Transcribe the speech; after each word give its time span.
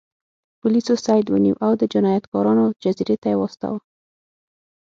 پولیسو 0.59 0.93
سید 1.05 1.25
ونیو 1.29 1.55
او 1.65 1.71
د 1.81 1.83
جنایتکارانو 1.93 2.65
جزیرې 2.83 3.15
ته 3.21 3.27
یې 3.31 3.37
واستاوه. 3.39 3.79